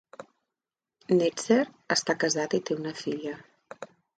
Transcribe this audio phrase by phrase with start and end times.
[1.19, 1.59] Netzer
[1.99, 3.37] està casat i té una filla.